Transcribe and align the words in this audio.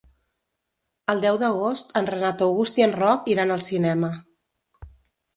El 1.13 1.19
deu 1.25 1.35
d'agost 1.41 1.91
en 2.01 2.09
Renat 2.13 2.41
August 2.45 2.81
i 2.81 2.85
en 2.85 2.93
Roc 2.95 3.29
iran 3.33 3.53
al 3.57 3.61
cinema. 3.67 4.09